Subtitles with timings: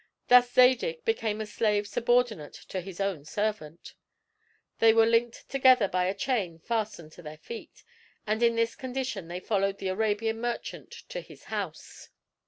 [0.29, 3.93] Thus Zadig became a slave subordinate to his own servant.
[4.79, 7.83] They were linked together by a chain fastened to their feet,
[8.25, 12.09] and in this condition they followed the Arabian merchant to his house.